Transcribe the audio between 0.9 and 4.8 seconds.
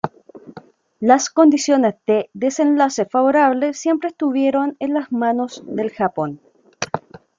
Las condiciones de desenlace favorable siempre estuvieron